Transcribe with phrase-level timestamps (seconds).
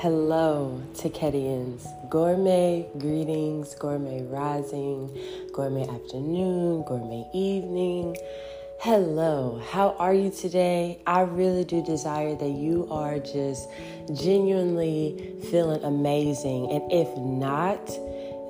[0.00, 1.88] Hello, Takedians.
[2.08, 5.10] Gourmet greetings, gourmet rising,
[5.52, 8.16] gourmet afternoon, gourmet evening.
[8.78, 11.02] Hello, how are you today?
[11.04, 13.68] I really do desire that you are just
[14.14, 16.70] genuinely feeling amazing.
[16.70, 17.90] And if not,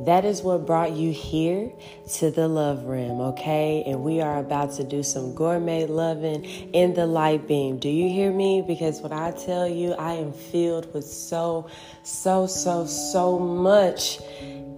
[0.00, 1.72] that is what brought you here
[2.14, 3.82] to the love rim, okay?
[3.86, 7.78] And we are about to do some gourmet loving in the light beam.
[7.78, 8.62] Do you hear me?
[8.62, 11.68] Because when I tell you, I am filled with so,
[12.04, 14.20] so, so, so much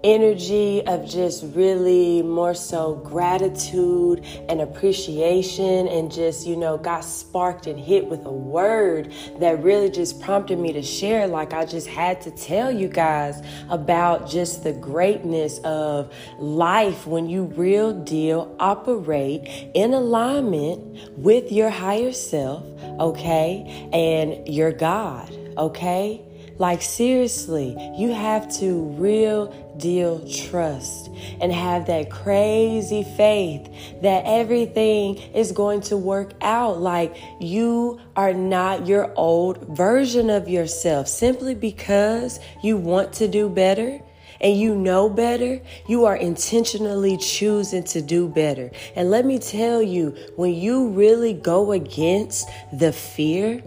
[0.02, 7.66] energy of just really more so gratitude and appreciation and just you know got sparked
[7.66, 11.86] and hit with a word that really just prompted me to share like I just
[11.86, 18.54] had to tell you guys about just the greatness of life when you real deal
[18.58, 22.64] operate in alignment with your higher self
[22.98, 26.22] okay and your God okay?
[26.58, 33.68] Like, seriously, you have to real deal trust and have that crazy faith
[34.02, 36.80] that everything is going to work out.
[36.80, 43.48] Like, you are not your old version of yourself simply because you want to do
[43.48, 44.00] better
[44.40, 48.70] and you know better, you are intentionally choosing to do better.
[48.96, 53.58] And let me tell you, when you really go against the fear,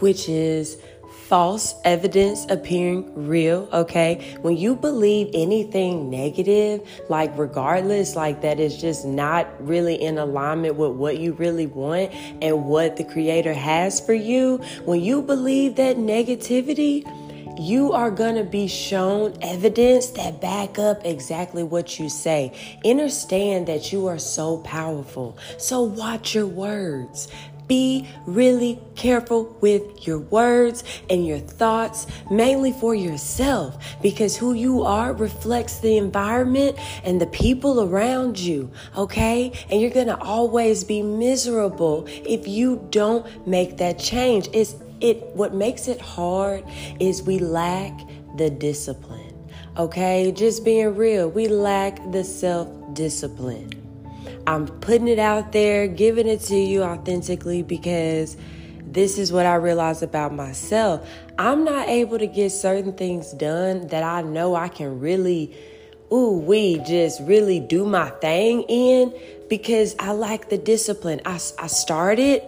[0.00, 0.76] which is
[1.32, 4.36] false evidence appearing real, okay?
[4.42, 10.74] When you believe anything negative, like regardless, like that is just not really in alignment
[10.74, 15.76] with what you really want and what the Creator has for you, when you believe
[15.76, 17.02] that negativity,
[17.58, 22.52] you are going to be shown evidence that back up exactly what you say.
[22.84, 25.38] Understand that you are so powerful.
[25.58, 27.28] So watch your words.
[27.72, 34.82] Be really careful with your words and your thoughts, mainly for yourself, because who you
[34.82, 39.52] are reflects the environment and the people around you, okay?
[39.70, 44.50] And you're gonna always be miserable if you don't make that change.
[44.52, 46.64] It's it what makes it hard
[47.00, 47.98] is we lack
[48.36, 49.32] the discipline.
[49.78, 50.30] Okay?
[50.30, 53.81] Just being real, we lack the self-discipline.
[54.46, 58.36] I'm putting it out there, giving it to you authentically because
[58.92, 61.08] this is what I realize about myself.
[61.38, 65.56] I'm not able to get certain things done that I know I can really,
[66.12, 69.14] ooh, we just really do my thing in
[69.48, 71.20] because I like the discipline.
[71.24, 72.42] I, I started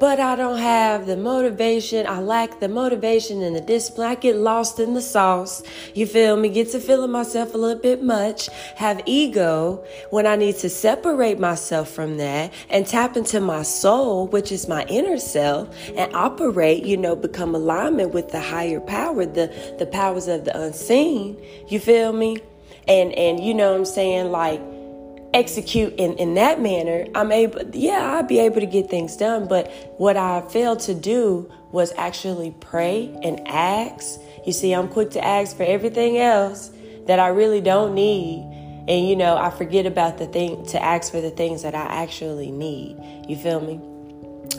[0.00, 2.06] but I don't have the motivation.
[2.06, 4.08] I lack the motivation and the discipline.
[4.08, 5.62] I get lost in the sauce.
[5.94, 6.48] You feel me?
[6.48, 8.48] Get to feeling myself a little bit much.
[8.76, 14.26] Have ego when I need to separate myself from that and tap into my soul,
[14.26, 19.24] which is my inner self, and operate, you know, become alignment with the higher power,
[19.24, 21.40] the, the powers of the unseen.
[21.68, 22.38] You feel me?
[22.88, 24.32] And and you know what I'm saying?
[24.32, 24.60] Like
[25.34, 29.48] execute in, in that manner, I'm able, yeah, I'll be able to get things done.
[29.48, 34.20] But what I failed to do was actually pray and ask.
[34.46, 36.70] You see, I'm quick to ask for everything else
[37.06, 38.48] that I really don't need.
[38.88, 42.02] And, you know, I forget about the thing to ask for the things that I
[42.02, 42.96] actually need.
[43.28, 43.80] You feel me?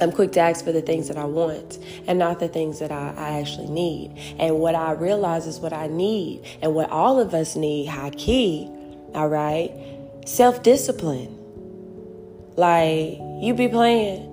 [0.02, 2.92] I'm quick to ask for the things that I want and not the things that
[2.92, 4.18] I, I, actually need.
[4.40, 8.10] And what I realize is what I need and what all of us need, high
[8.10, 8.72] key,
[9.14, 9.72] all right,
[10.26, 11.40] self discipline.
[12.56, 14.30] Like, you be playing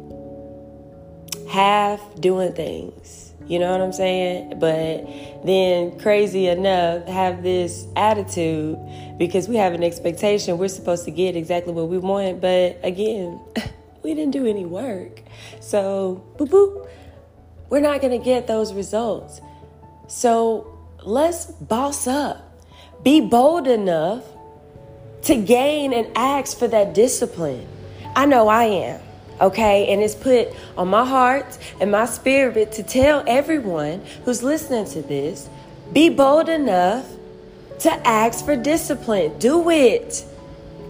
[1.49, 3.33] half doing things.
[3.47, 4.59] You know what I'm saying?
[4.61, 5.05] But
[5.45, 8.79] then, crazy enough, have this attitude
[9.19, 12.41] because we have an expectation we're supposed to get exactly what we want.
[12.41, 13.41] But again,
[14.05, 15.23] we didn't do any work.
[15.61, 16.89] So, boop, boop,
[17.71, 19.41] we're not to get those results.
[20.07, 22.47] So, let's boss up.
[23.03, 24.23] Be bold enough
[25.23, 27.67] to gain and ask for that discipline.
[28.17, 29.01] I know I am,
[29.41, 29.93] okay?
[29.93, 35.03] And it's put on my heart and my spirit to tell everyone who's listening to
[35.03, 35.49] this
[35.93, 37.07] be bold enough
[37.81, 39.39] to ask for discipline.
[39.39, 40.25] Do it.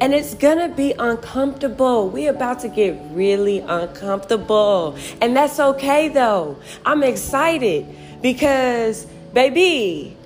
[0.01, 2.09] And it's gonna be uncomfortable.
[2.09, 4.97] We're about to get really uncomfortable.
[5.21, 6.57] And that's okay though.
[6.85, 7.87] I'm excited
[8.23, 10.17] because, baby,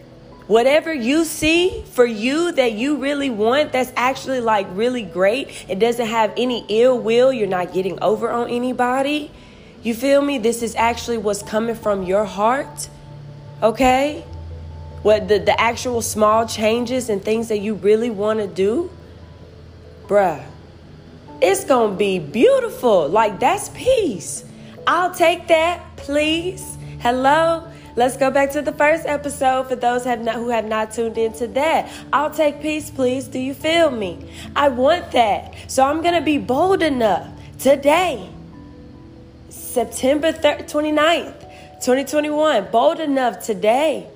[0.47, 5.65] Whatever you see for you that you really want, that's actually like really great.
[5.69, 7.33] It doesn't have any ill will.
[7.33, 9.31] You're not getting over on anybody.
[9.83, 10.39] You feel me?
[10.39, 12.91] This is actually what's coming from your heart.
[13.63, 14.23] Okay?
[15.03, 18.91] What the, the actual small changes and things that you really want to do.
[20.07, 20.45] Bruh,
[21.41, 23.09] it's going to be beautiful.
[23.09, 24.45] Like, that's peace.
[24.87, 26.77] I'll take that, please.
[27.01, 27.71] Hello?
[27.97, 31.17] Let's go back to the first episode for those have not, who have not tuned
[31.17, 31.91] into that.
[32.13, 33.29] I'll take peace, please.
[33.29, 34.29] Do you feel me?
[34.57, 35.55] I want that.
[35.69, 38.29] So I'm going to be bold enough today,
[39.49, 41.41] September 3rd, 29th,
[41.85, 44.09] 2021, bold enough today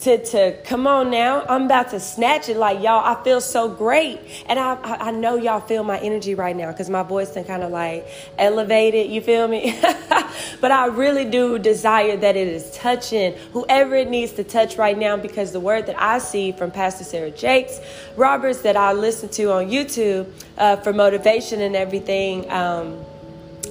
[0.00, 1.44] to, to come on now.
[1.48, 3.04] I'm about to snatch it like y'all.
[3.04, 4.20] I feel so great.
[4.46, 7.44] And I, I, I know y'all feel my energy right now because my voice been
[7.44, 8.06] kind of like
[8.38, 9.10] elevated.
[9.10, 9.78] You feel me?
[10.60, 14.98] but I really do desire that it is touching whoever it needs to touch right
[14.98, 17.80] now because the word that I see from Pastor Sarah Jakes
[18.16, 22.50] Roberts that I listen to on YouTube uh, for motivation and everything.
[22.50, 23.04] Um,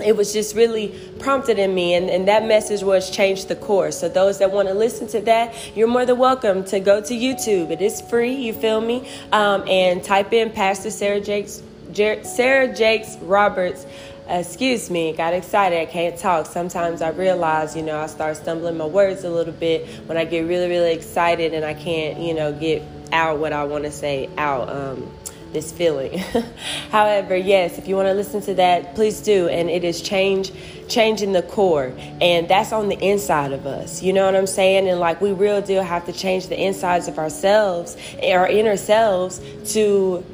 [0.01, 4.00] it was just really prompted in me and, and that message was change the course.
[4.00, 7.13] So those that want to listen to that you're more than welcome to go to
[7.13, 7.69] youtube.
[7.72, 9.07] It is free you feel me?
[9.31, 11.62] Um, and type in pastor sarah jakes
[11.92, 13.86] Jer- sarah jakes roberts.
[14.28, 16.46] Excuse me got excited i can't talk.
[16.46, 20.25] Sometimes i realize you know i start stumbling my words a little bit when i
[20.25, 22.81] get really really excited and i can't you know get
[23.12, 24.69] out what i want to say out.
[24.69, 25.12] Um,
[25.54, 26.18] this feeling.
[26.92, 29.48] However, yes, if you want to listen to that, please do.
[29.48, 30.52] And it is change,
[30.88, 31.94] changing the core.
[32.22, 34.02] And that's on the inside of us.
[34.02, 34.88] You know what I'm saying?
[34.90, 39.40] And like we real deal have to change the insides of ourselves, our inner selves
[39.74, 40.26] to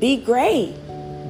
[0.00, 0.74] be great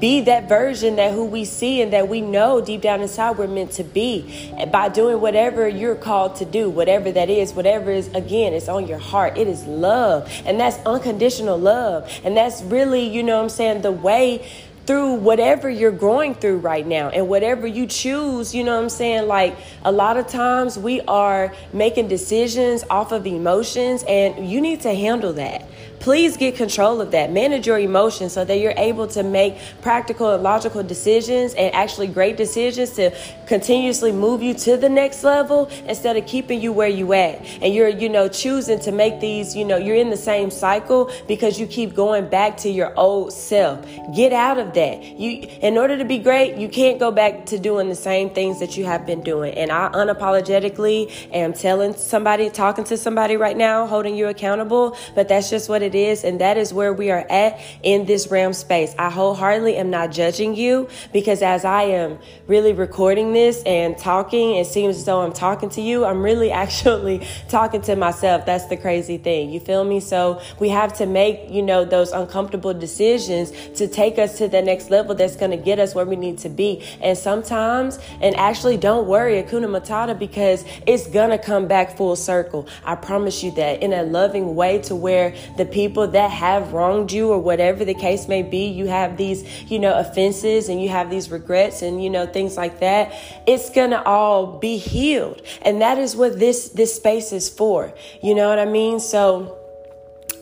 [0.00, 3.46] be that version that who we see and that we know deep down inside we're
[3.46, 8.08] meant to be by doing whatever you're called to do whatever that is whatever is
[8.08, 13.08] again it's on your heart it is love and that's unconditional love and that's really
[13.08, 14.46] you know what i'm saying the way
[14.88, 18.88] through whatever you're going through right now and whatever you choose, you know what I'm
[18.88, 19.28] saying?
[19.28, 19.54] Like
[19.84, 24.94] a lot of times we are making decisions off of emotions and you need to
[24.94, 25.68] handle that.
[26.00, 27.32] Please get control of that.
[27.32, 32.06] Manage your emotions so that you're able to make practical and logical decisions and actually
[32.06, 33.10] great decisions to
[33.46, 37.44] continuously move you to the next level instead of keeping you where you at.
[37.62, 41.10] And you're, you know, choosing to make these, you know, you're in the same cycle
[41.26, 43.84] because you keep going back to your old self.
[44.14, 45.02] Get out of that.
[45.02, 48.60] You in order to be great, you can't go back to doing the same things
[48.60, 49.54] that you have been doing.
[49.54, 55.28] And I unapologetically am telling somebody, talking to somebody right now, holding you accountable, but
[55.28, 56.24] that's just what it is.
[56.24, 58.94] And that is where we are at in this realm space.
[58.98, 64.56] I wholeheartedly am not judging you because as I am really recording this and talking,
[64.56, 66.04] it seems as though I'm talking to you.
[66.04, 68.46] I'm really actually talking to myself.
[68.46, 69.50] That's the crazy thing.
[69.50, 70.00] You feel me?
[70.00, 74.62] So we have to make, you know, those uncomfortable decisions to take us to the
[74.62, 76.84] next level that's going to get us where we need to be.
[77.00, 82.16] And sometimes, and actually don't worry, Hakuna Matata, because it's going to come back full
[82.16, 82.66] circle.
[82.84, 87.12] I promise you that in a loving way to where the people that have wronged
[87.12, 90.88] you or whatever the case may be, you have these, you know, offenses and you
[90.88, 93.12] have these regrets and, you know, things like that.
[93.46, 95.42] It's going to all be healed.
[95.62, 97.92] And that is what this, this space is for.
[98.22, 99.00] You know what I mean?
[99.00, 99.56] So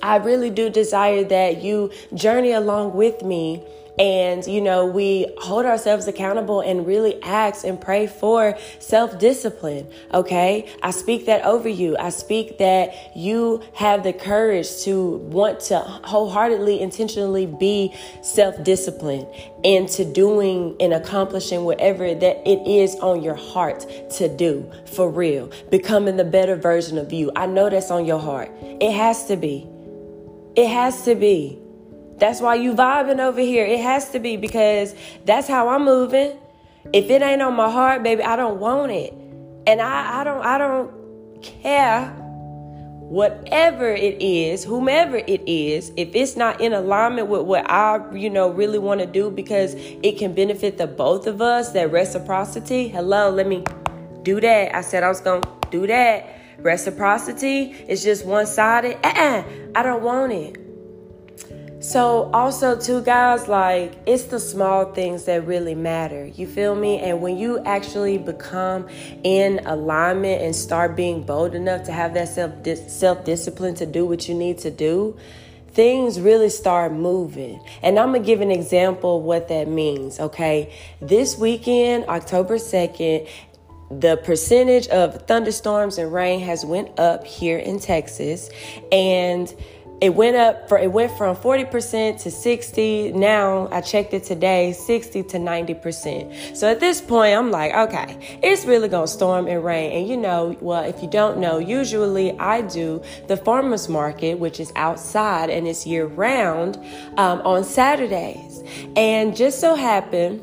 [0.03, 3.62] I really do desire that you journey along with me
[3.98, 9.88] and, you know, we hold ourselves accountable and really ask and pray for self discipline.
[10.12, 10.70] Okay.
[10.82, 11.96] I speak that over you.
[11.98, 19.26] I speak that you have the courage to want to wholeheartedly, intentionally be self disciplined
[19.64, 25.50] into doing and accomplishing whatever that it is on your heart to do for real.
[25.70, 27.32] Becoming the better version of you.
[27.34, 28.50] I know that's on your heart.
[28.62, 29.67] It has to be.
[30.55, 31.60] It has to be.
[32.19, 33.65] That's why you vibing over here.
[33.65, 34.94] It has to be because
[35.25, 36.39] that's how I'm moving.
[36.93, 39.13] If it ain't on my heart, baby, I don't want it.
[39.67, 42.15] And I, I don't I don't care
[43.08, 48.29] whatever it is, whomever it is, if it's not in alignment with what I, you
[48.29, 52.89] know, really want to do because it can benefit the both of us, that reciprocity.
[52.89, 53.65] Hello, let me
[54.23, 54.75] do that.
[54.75, 56.27] I said I was going to do that.
[56.58, 58.96] Reciprocity is just one sided.
[59.05, 59.44] Uh-uh,
[59.77, 60.66] I don't want it.
[61.86, 66.26] So, also, too, guys, like it's the small things that really matter.
[66.26, 66.98] You feel me?
[66.98, 68.88] And when you actually become
[69.22, 72.52] in alignment and start being bold enough to have that self
[72.88, 75.16] self discipline to do what you need to do,
[75.74, 77.60] things really start moving.
[77.84, 80.19] And I'm gonna give an example of what that means.
[80.19, 83.28] Okay, this weekend, October second,
[83.93, 88.50] the percentage of thunderstorms and rain has went up here in Texas,
[88.90, 89.55] and
[90.00, 94.72] it went up for it went from 40% to 60 now i checked it today
[94.72, 99.65] 60 to 90% so at this point i'm like okay it's really gonna storm and
[99.65, 99.93] rain.
[99.93, 104.60] And you know well if you don't know usually i do the farmers market which
[104.60, 106.76] is outside and it's year round
[107.17, 108.62] um, on saturdays.
[108.96, 110.43] And just so happened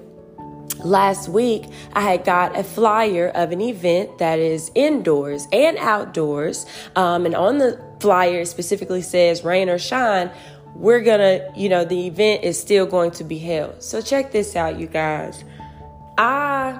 [0.83, 6.65] last week I had got a flyer of an event that is indoors and outdoors.
[6.95, 10.31] Um, and on the flyer specifically says rain or shine,
[10.75, 13.81] we're gonna, you know, the event is still going to be held.
[13.83, 15.43] So check this out, you guys.
[16.17, 16.79] I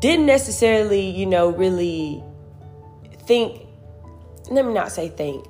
[0.00, 2.22] didn't necessarily, you know, really
[3.26, 3.66] think,
[4.50, 5.46] let me not say think.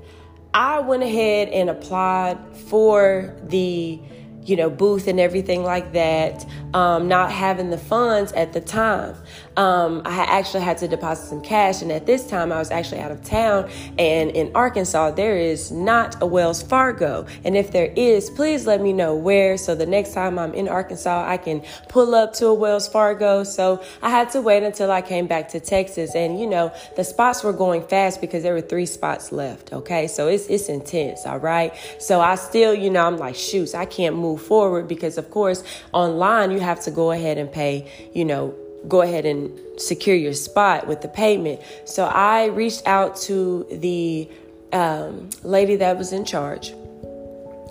[0.52, 2.38] I went ahead and applied
[2.68, 4.00] for the
[4.44, 9.14] you know, booth and everything like that, um, not having the funds at the time.
[9.56, 13.00] Um, I actually had to deposit some cash, and at this time, I was actually
[13.00, 13.70] out of town.
[13.98, 17.26] And in Arkansas, there is not a Wells Fargo.
[17.44, 19.58] And if there is, please let me know where.
[19.58, 23.44] So the next time I'm in Arkansas, I can pull up to a Wells Fargo.
[23.44, 26.14] So I had to wait until I came back to Texas.
[26.14, 29.72] And, you know, the spots were going fast because there were three spots left.
[29.72, 30.06] Okay.
[30.06, 31.26] So it's, it's intense.
[31.26, 31.74] All right.
[31.98, 35.30] So I still, you know, I'm like, shoots, I can't move move forward because, of
[35.30, 38.54] course, online you have to go ahead and pay, you know,
[38.88, 41.60] go ahead and secure your spot with the payment.
[41.84, 44.28] So I reached out to the
[44.72, 46.72] um, lady that was in charge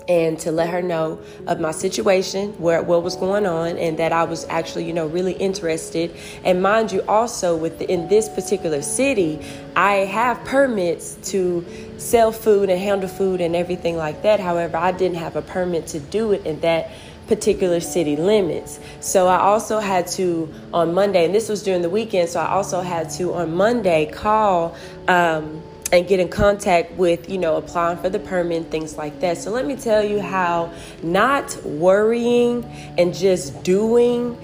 [0.08, 4.12] and to let her know of my situation, where what was going on, and that
[4.12, 6.16] I was actually, you know, really interested.
[6.42, 9.40] And mind you, also with in this particular city,
[9.76, 11.64] I have permits to
[11.96, 14.40] sell food and handle food and everything like that.
[14.40, 16.90] However, I didn't have a permit to do it and that
[17.30, 18.80] particular city limits.
[18.98, 22.28] So I also had to on Monday, and this was during the weekend.
[22.28, 24.74] So I also had to on Monday call.
[25.06, 29.36] Um, and get in contact with, you know, applying for the permit, things like that.
[29.36, 30.72] So let me tell you how
[31.02, 32.64] not worrying
[32.96, 34.38] and just doing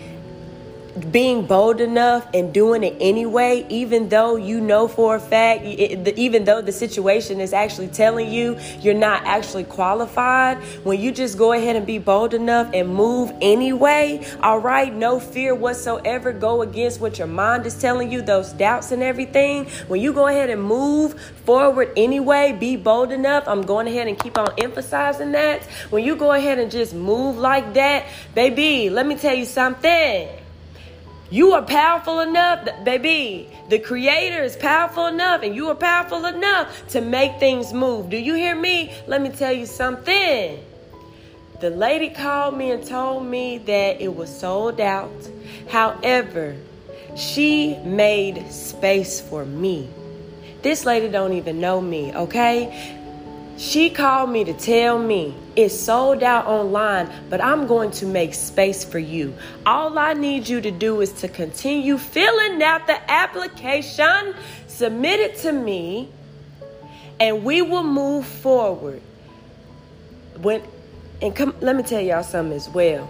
[0.96, 6.44] being bold enough and doing it anyway, even though you know for a fact, even
[6.44, 11.52] though the situation is actually telling you you're not actually qualified, when you just go
[11.52, 17.00] ahead and be bold enough and move anyway, all right, no fear whatsoever, go against
[17.00, 19.66] what your mind is telling you, those doubts and everything.
[19.88, 23.44] When you go ahead and move forward anyway, be bold enough.
[23.46, 25.64] I'm going ahead and keep on emphasizing that.
[25.90, 30.45] When you go ahead and just move like that, baby, let me tell you something.
[31.30, 33.48] You are powerful enough, baby.
[33.68, 38.10] The creator is powerful enough, and you are powerful enough to make things move.
[38.10, 38.92] Do you hear me?
[39.08, 40.64] Let me tell you something.
[41.60, 45.10] The lady called me and told me that it was sold out.
[45.68, 46.56] However,
[47.16, 49.88] she made space for me.
[50.62, 52.95] This lady don't even know me, okay?
[53.58, 58.34] She called me to tell me it's sold out online, but I'm going to make
[58.34, 59.34] space for you.
[59.64, 64.34] All I need you to do is to continue filling out the application,
[64.66, 66.10] submit it to me,
[67.18, 69.00] and we will move forward.
[70.42, 70.62] When
[71.22, 73.08] and come let me tell y'all something as well.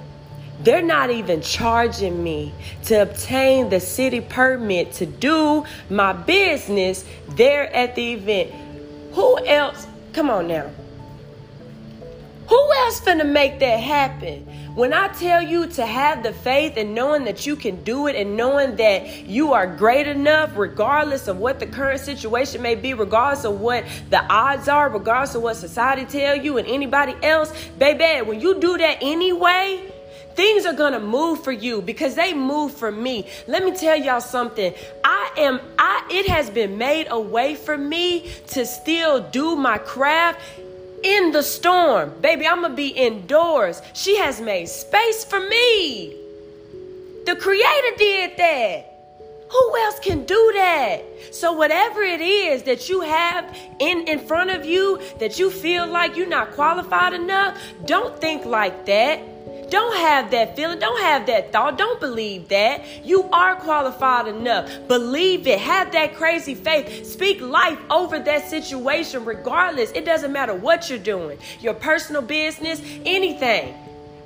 [0.60, 7.70] They're not even charging me to obtain the city permit to do my business there
[7.74, 8.52] at the event.
[9.12, 10.70] Who else Come on now.
[12.48, 14.46] Who else finna make that happen?
[14.74, 18.16] When I tell you to have the faith and knowing that you can do it
[18.16, 22.94] and knowing that you are great enough, regardless of what the current situation may be,
[22.94, 27.52] regardless of what the odds are, regardless of what society tell you and anybody else,
[27.78, 29.92] baby, when you do that anyway,
[30.36, 33.26] Things are going to move for you because they move for me.
[33.46, 34.74] Let me tell y'all something.
[35.02, 39.78] I am I it has been made a way for me to still do my
[39.78, 40.40] craft
[41.02, 42.12] in the storm.
[42.20, 43.80] Baby, I'm going to be indoors.
[43.94, 46.14] She has made space for me.
[47.24, 48.92] The creator did that.
[49.50, 51.02] Who else can do that?
[51.30, 55.86] So whatever it is that you have in in front of you that you feel
[55.86, 59.20] like you're not qualified enough, don't think like that.
[59.70, 60.78] Don't have that feeling.
[60.78, 61.78] Don't have that thought.
[61.78, 63.04] Don't believe that.
[63.04, 64.70] You are qualified enough.
[64.88, 65.58] Believe it.
[65.58, 67.06] Have that crazy faith.
[67.06, 69.90] Speak life over that situation, regardless.
[69.92, 73.74] It doesn't matter what you're doing your personal business, anything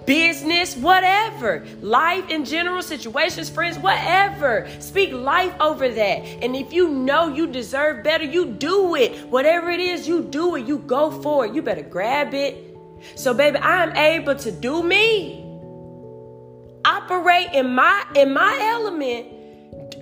[0.06, 4.68] business, whatever, life in general, situations, friends, whatever.
[4.80, 6.24] Speak life over that.
[6.42, 9.28] And if you know you deserve better, you do it.
[9.28, 10.66] Whatever it is, you do it.
[10.66, 11.54] You go for it.
[11.54, 12.69] You better grab it
[13.14, 15.46] so, baby, I am able to do me.
[16.84, 19.26] Operate in my in my element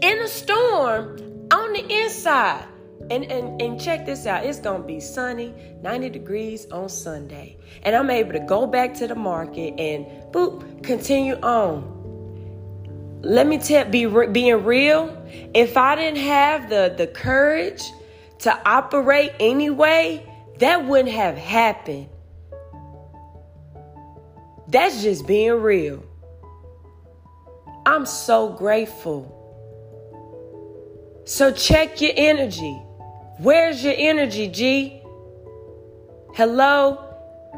[0.03, 1.19] in a storm
[1.53, 2.65] on the inside.
[3.11, 4.45] And, and and check this out.
[4.45, 7.57] It's gonna be sunny, 90 degrees on Sunday.
[7.83, 11.95] And I'm able to go back to the market and boop, continue on.
[13.23, 15.17] Let me tell be being real,
[15.55, 17.83] if I didn't have the the courage
[18.41, 20.25] to operate anyway,
[20.59, 22.09] that wouldn't have happened.
[24.69, 26.05] That's just being real.
[27.87, 29.35] I'm so grateful.
[31.25, 32.75] So check your energy.
[33.39, 35.01] Where's your energy, G?
[36.35, 37.03] Hello?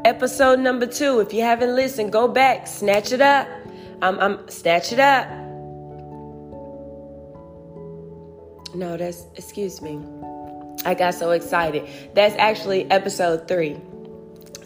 [0.05, 1.19] Episode number two.
[1.19, 3.47] If you haven't listened, go back, snatch it up.
[4.01, 5.27] I'm, I'm snatch it up.
[8.73, 9.99] No, that's excuse me.
[10.85, 11.89] I got so excited.
[12.13, 13.77] That's actually episode three.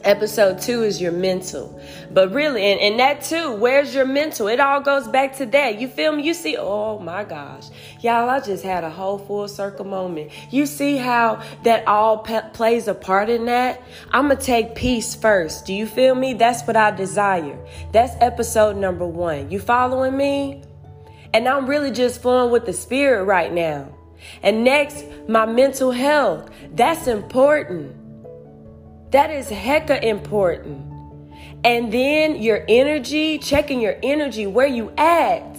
[0.06, 1.82] Episode two is your mental.
[2.12, 4.48] But really, and, and that too, where's your mental?
[4.48, 5.82] It all goes back to that.
[5.82, 6.22] You feel me?
[6.22, 7.70] You see, oh my gosh.
[8.02, 10.30] Y'all, I just had a whole full circle moment.
[10.52, 13.82] You see how that all pe- plays a part in that?
[14.12, 15.66] I'm going to take peace first.
[15.66, 16.36] Do you feel me?
[16.36, 17.58] That's what I desire.
[17.92, 19.50] That's episode number one.
[19.50, 20.62] You following me?
[21.34, 23.92] And I'm really just flowing with the spirit right now.
[24.44, 26.52] And next, my mental health.
[26.76, 28.05] That's important.
[29.15, 30.91] That is hecka important.
[31.63, 35.55] And then your energy, checking your energy, where you at.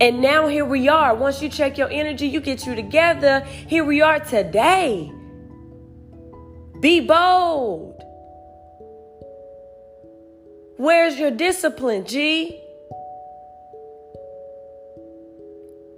[0.00, 1.14] And now here we are.
[1.14, 3.40] Once you check your energy, you get you together.
[3.40, 5.12] Here we are today.
[6.80, 8.02] Be bold.
[10.78, 12.58] Where's your discipline, G?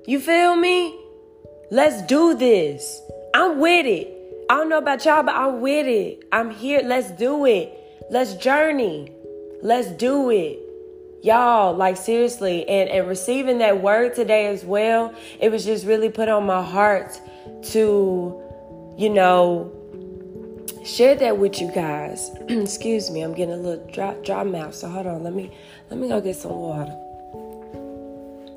[0.08, 0.92] You feel me?
[1.70, 3.00] Let's do this.
[3.32, 4.15] I'm with it.
[4.48, 6.22] I don't know about y'all, but I'm with it.
[6.30, 6.80] I'm here.
[6.84, 7.76] Let's do it.
[8.10, 9.12] Let's journey.
[9.62, 10.60] Let's do it.
[11.22, 16.08] Y'all, like seriously, and, and receiving that word today as well, it was just really
[16.08, 17.20] put on my heart
[17.70, 18.40] to,
[18.96, 19.72] you know,
[20.84, 22.30] share that with you guys.
[22.48, 24.76] Excuse me, I'm getting a little dry, dry mouth.
[24.76, 25.50] So hold on, let me
[25.90, 26.96] let me go get some water.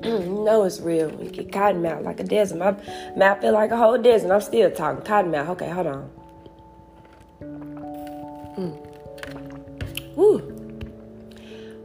[0.02, 1.10] No, it's real.
[1.22, 2.58] You get cotton mouth like a desert.
[2.58, 2.74] My
[3.16, 4.32] mouth feel like a whole desert.
[4.32, 5.50] I'm still talking cotton mouth.
[5.50, 6.10] Okay, hold on.
[8.56, 10.16] Mm.
[10.16, 10.38] Woo.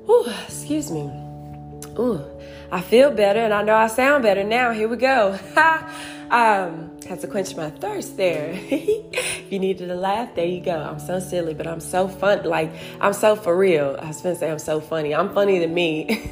[0.07, 1.11] Woo, excuse me.
[1.97, 2.23] Ooh,
[2.71, 4.71] I feel better and I know I sound better now.
[4.71, 5.37] Here we go.
[6.29, 8.51] um, had to quench my thirst there.
[8.69, 10.75] if you needed to laugh, there you go.
[10.75, 12.43] I'm so silly, but I'm so fun.
[12.43, 13.97] Like I'm so for real.
[14.01, 15.13] I was gonna say I'm so funny.
[15.13, 16.29] I'm funny to me.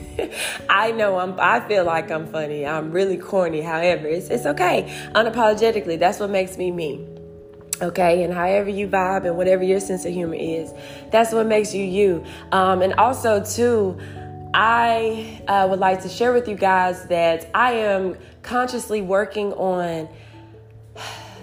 [0.70, 1.40] I know I'm.
[1.40, 2.66] I feel like I'm funny.
[2.66, 3.62] I'm really corny.
[3.62, 4.92] However, it's it's okay.
[5.14, 7.08] Unapologetically, that's what makes me me.
[7.82, 10.74] Okay, and however you vibe and whatever your sense of humor is,
[11.12, 12.24] that's what makes you you.
[12.52, 13.98] Um, and also too.
[14.56, 20.08] I uh, would like to share with you guys that I am consciously working on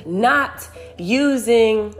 [0.06, 1.94] not using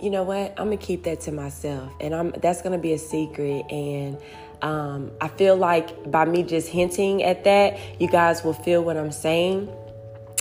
[0.00, 2.98] you know what i'm gonna keep that to myself and i'm that's gonna be a
[2.98, 4.18] secret and
[4.62, 8.96] um, i feel like by me just hinting at that you guys will feel what
[8.96, 9.68] i'm saying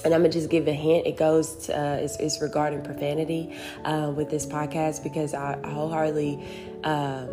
[0.06, 1.08] and I'm gonna just give a hint.
[1.08, 5.70] It goes to, uh, it's, it's, regarding profanity uh, with this podcast because I, I
[5.70, 6.44] wholeheartedly
[6.84, 7.30] um,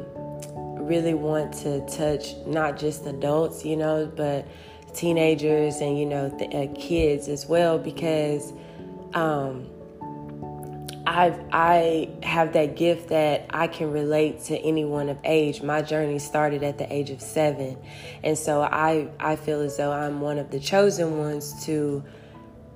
[0.87, 4.47] really want to touch not just adults, you know, but
[4.95, 8.53] teenagers and you know th- uh, kids as well because
[9.13, 9.67] um,
[11.07, 15.63] I I have that gift that I can relate to anyone of age.
[15.63, 17.77] My journey started at the age of seven,
[18.23, 22.03] and so I I feel as though I'm one of the chosen ones to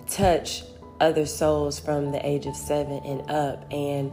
[0.09, 0.65] touch
[1.01, 4.13] other souls from the age of seven and up and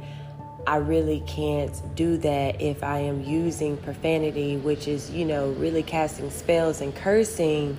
[0.67, 5.83] I really can't do that if I am using profanity, which is, you know, really
[5.83, 7.77] casting spells and cursing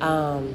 [0.00, 0.54] um,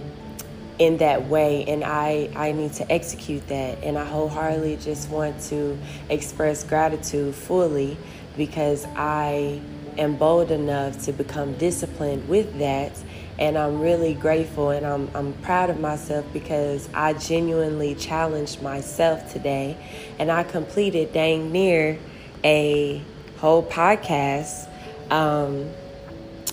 [0.80, 1.66] in that way.
[1.66, 3.84] And I, I need to execute that.
[3.84, 5.78] And I wholeheartedly just want to
[6.10, 7.98] express gratitude fully
[8.38, 9.62] because I
[9.98, 12.98] am bold enough to become disciplined with that
[13.40, 19.32] and I'm really grateful and I'm, I'm proud of myself because I genuinely challenged myself
[19.32, 19.78] today
[20.20, 21.98] and I completed dang near
[22.44, 23.02] a
[23.38, 24.70] whole podcast
[25.12, 25.70] um,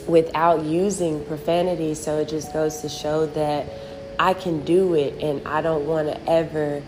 [0.06, 1.94] without using profanity.
[1.94, 3.66] So it just goes to show that
[4.18, 6.82] I can do it and I don't want to ever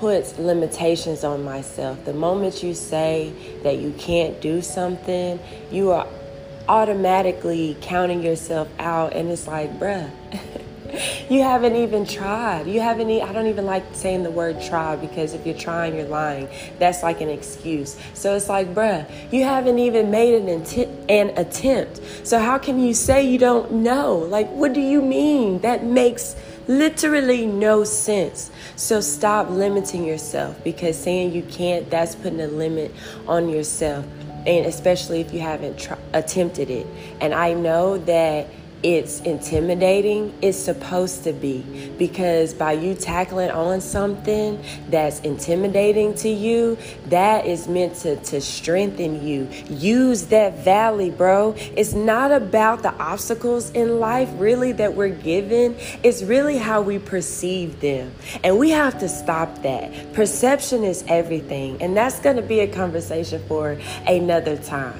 [0.00, 2.04] put limitations on myself.
[2.06, 3.32] The moment you say
[3.64, 5.38] that you can't do something,
[5.70, 6.06] you are
[6.70, 10.08] automatically counting yourself out and it's like bruh
[11.28, 12.68] you haven't even tried.
[12.68, 16.06] You haven't i don't even like saying the word try because if you're trying you're
[16.06, 16.48] lying.
[16.78, 17.96] That's like an excuse.
[18.14, 22.00] So it's like bruh you haven't even made an, intent, an attempt.
[22.22, 24.18] So how can you say you don't know?
[24.18, 25.58] Like what do you mean?
[25.62, 26.36] That makes
[26.68, 28.52] literally no sense.
[28.76, 32.94] So stop limiting yourself because saying you can't that's putting a limit
[33.26, 34.04] on yourself
[34.46, 36.86] and especially if you haven't tr- attempted it.
[37.20, 38.46] And I know that
[38.82, 41.92] it's intimidating, it's supposed to be.
[41.98, 48.40] Because by you tackling on something that's intimidating to you, that is meant to, to
[48.40, 49.48] strengthen you.
[49.68, 51.54] Use that valley, bro.
[51.76, 55.76] It's not about the obstacles in life, really, that we're given.
[56.02, 58.12] It's really how we perceive them.
[58.42, 60.14] And we have to stop that.
[60.14, 61.82] Perception is everything.
[61.82, 64.98] And that's going to be a conversation for another time.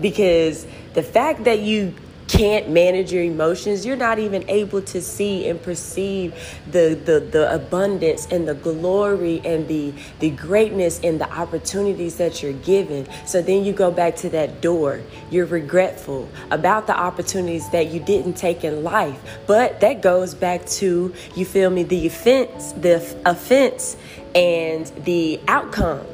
[0.00, 1.94] Because the fact that you
[2.28, 6.34] can't manage your emotions, you're not even able to see and perceive
[6.70, 12.42] the, the, the abundance and the glory and the, the greatness and the opportunities that
[12.42, 13.06] you're given.
[13.26, 15.00] So then you go back to that door.
[15.30, 19.20] You're regretful about the opportunities that you didn't take in life.
[19.46, 23.96] But that goes back to, you feel me, the offense, the offense
[24.34, 26.06] and the outcome.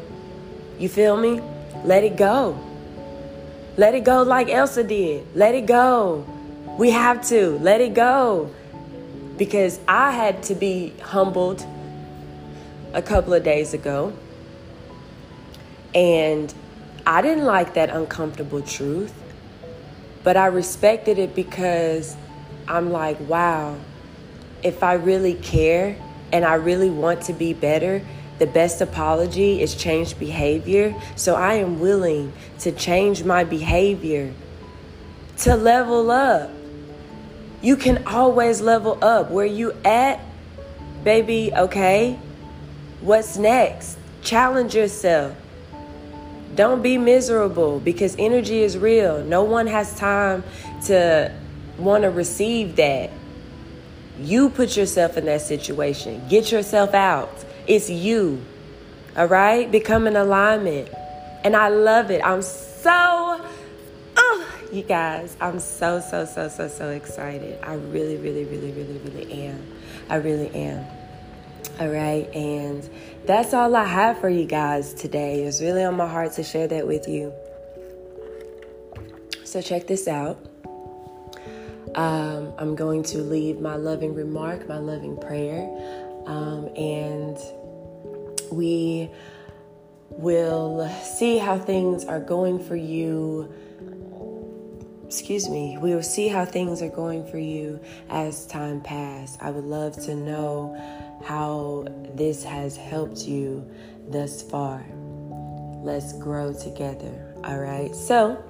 [0.79, 1.41] You feel me?
[1.85, 2.68] Let it go.
[3.79, 5.25] Let it go like Elsa did.
[5.37, 6.27] Let it go.
[6.77, 7.61] We have to.
[7.61, 8.53] Let it go.
[9.37, 11.65] Because I had to be humbled
[12.93, 14.13] a couple of days ago.
[15.95, 16.53] And
[17.07, 19.15] I didn't like that uncomfortable truth.
[20.25, 22.17] But I respected it because
[22.67, 23.79] I'm like, wow,
[24.65, 25.97] if I really care
[26.33, 28.03] and I really want to be better,
[28.39, 30.95] the best apology is change behavior.
[31.17, 34.33] So I am willing to change my behavior
[35.39, 36.51] to level up.
[37.61, 39.31] You can always level up.
[39.31, 40.21] Where you at,
[41.03, 42.19] baby, okay?
[43.01, 43.99] What's next?
[44.23, 45.37] Challenge yourself.
[46.55, 49.23] Don't be miserable because energy is real.
[49.25, 50.43] No one has time
[50.87, 51.33] to
[51.79, 53.11] want to receive that.
[54.21, 56.21] You put yourself in that situation.
[56.29, 57.45] Get yourself out.
[57.69, 58.43] It's you.
[59.17, 59.71] All right?
[59.71, 60.89] Become an alignment.
[61.45, 62.21] And I love it.
[62.25, 63.45] I'm so,
[64.17, 67.59] oh, you guys, I'm so, so, so, so, so excited.
[67.63, 69.67] I really, really, really, really, really am.
[70.09, 70.85] I really am.
[71.79, 72.29] All right.
[72.35, 72.89] And
[73.27, 75.43] that's all I have for you guys today.
[75.45, 77.33] It's really on my heart to share that with you.
[79.45, 80.39] So check this out.
[81.95, 85.67] Um, I'm going to leave my loving remark, my loving prayer,
[86.27, 87.39] um, and
[88.51, 89.11] we
[90.11, 93.53] will see how things are going for you.
[95.07, 97.81] Excuse me, we will see how things are going for you
[98.11, 99.39] as time passes.
[99.41, 100.77] I would love to know
[101.25, 103.69] how this has helped you
[104.09, 104.85] thus far.
[105.83, 107.35] Let's grow together.
[107.45, 107.95] All right.
[107.95, 108.43] So,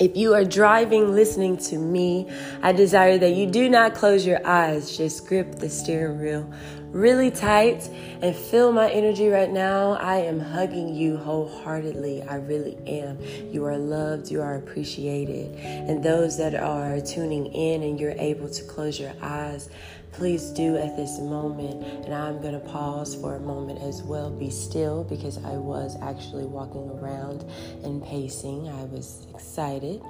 [0.00, 2.26] if you are driving listening to me,
[2.62, 6.50] I desire that you do not close your eyes, just grip the steering wheel
[6.92, 7.88] really tight
[8.20, 9.92] and feel my energy right now.
[9.92, 12.22] I am hugging you wholeheartedly.
[12.24, 13.18] I really am.
[13.52, 15.54] You are loved, you are appreciated.
[15.60, 19.68] And those that are tuning in and you're able to close your eyes,
[20.12, 21.82] please do at this moment.
[22.04, 24.30] And I'm going to pause for a moment as well.
[24.30, 27.44] Be still because I was actually walking around
[27.84, 28.68] and pacing.
[28.68, 30.02] I was excited.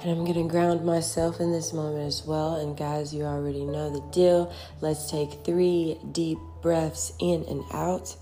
[0.00, 2.56] And I'm going to ground myself in this moment as well.
[2.56, 4.52] And guys, you already know the deal.
[4.80, 8.16] Let's take three deep breaths in and out.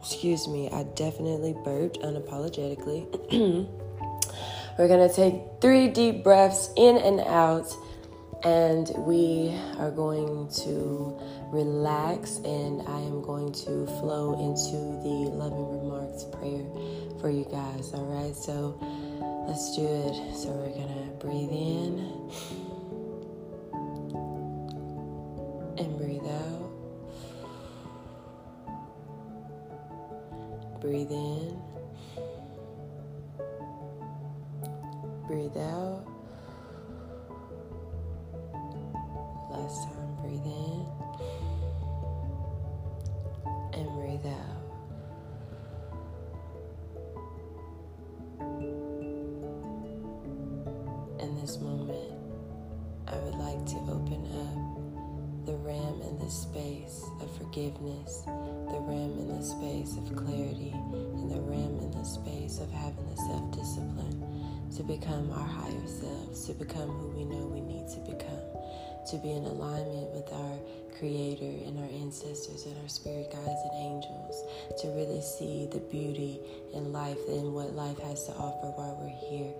[0.00, 3.06] Excuse me, I definitely burped unapologetically.
[4.78, 7.74] We're going to take three deep breaths in and out.
[8.44, 11.18] And we are going to
[11.52, 16.64] relax, and I am going to flow into the loving remarks prayer
[17.20, 17.92] for you guys.
[17.94, 18.78] All right, so
[19.48, 20.36] Let's do it.
[20.36, 22.04] So we're gonna breathe in
[25.78, 26.70] and breathe out.
[30.82, 31.47] Breathe in.
[65.18, 68.38] Become our higher selves, to become who we know we need to become,
[69.10, 70.58] to be in alignment with our
[70.98, 74.42] Creator and our ancestors and our spirit guides and angels,
[74.80, 76.40] to really see the beauty
[76.74, 79.52] in life and what life has to offer while we're here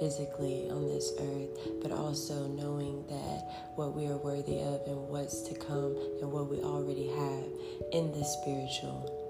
[0.00, 3.46] physically on this earth, but also knowing that
[3.76, 7.46] what we are worthy of and what's to come and what we already have
[7.92, 9.23] in the spiritual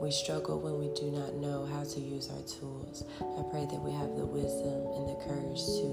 [0.00, 3.04] We struggle when we do not know how to use our tools.
[3.20, 5.92] I pray that we have the wisdom and the courage to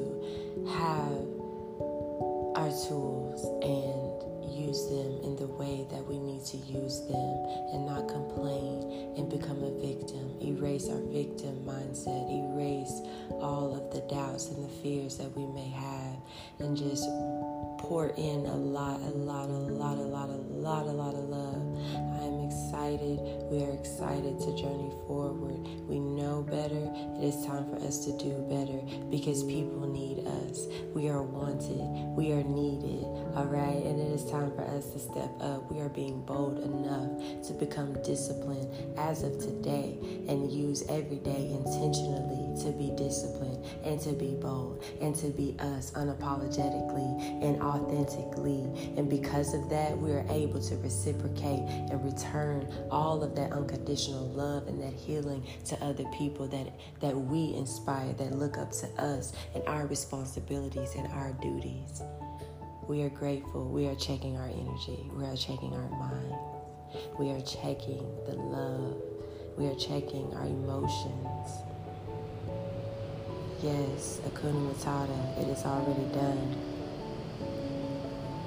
[0.80, 1.28] have
[2.56, 4.08] our tools and
[4.48, 7.36] use them in the way that we need to use them
[7.76, 10.40] and not complain and become a victim.
[10.40, 13.04] Erase our victim mindset, erase
[13.44, 16.16] all of the doubts and the fears that we may have,
[16.60, 17.04] and just
[17.84, 21.28] pour in a lot, a lot, a lot, a lot, a lot, a lot of
[21.30, 21.62] love.
[22.18, 23.20] I am excited.
[23.50, 25.66] We are excited to journey forward.
[25.88, 26.92] We know better.
[27.22, 28.80] It is time for us to do better
[29.10, 30.68] because people need us.
[30.94, 31.80] We are wanted.
[32.18, 33.06] We are needed.
[33.36, 33.84] All right.
[33.86, 35.72] And it is time for us to step up.
[35.72, 41.50] We are being bold enough to become disciplined as of today and use every day
[41.52, 48.64] intentionally to be disciplined and to be bold and to be us unapologetically and authentically.
[48.98, 54.28] And because of that, we are able to reciprocate and return all of that unconditional
[54.30, 56.68] love and that healing to other people that,
[57.00, 62.02] that we inspire, that look up to us and our responsibilities and our duties.
[62.88, 63.70] We are grateful.
[63.70, 65.10] We are checking our energy.
[65.14, 66.36] We are checking our mind.
[67.20, 68.96] We are checking the love.
[69.58, 71.77] We are checking our emotions.
[73.64, 76.56] Yes, Hakuna Matata, it is already done.